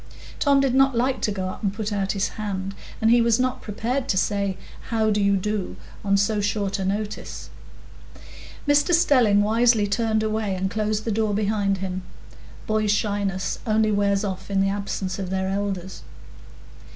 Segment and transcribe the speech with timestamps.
[0.39, 3.39] Tom did not like to go up and put out his hand, and he was
[3.39, 4.57] not prepared to say,
[4.89, 7.51] "How do you do?" on so short a notice.
[8.67, 12.01] Mr Stelling wisely turned away, and closed the door behind him;
[12.65, 16.01] boys' shyness only wears off in the absence of their elders.